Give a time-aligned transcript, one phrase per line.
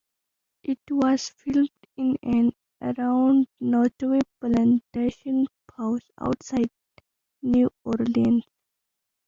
[0.63, 5.45] It was filmed in and around Nottoway Plantation
[5.77, 6.71] house outside
[7.43, 8.45] New Orleans.